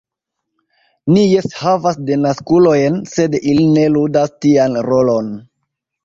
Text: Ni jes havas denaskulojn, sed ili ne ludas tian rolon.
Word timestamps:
Ni 1.15 1.25
jes 1.31 1.49
havas 1.57 1.99
denaskulojn, 2.07 2.97
sed 3.11 3.37
ili 3.51 3.67
ne 3.75 3.83
ludas 3.97 4.33
tian 4.47 4.79
rolon. 4.89 5.29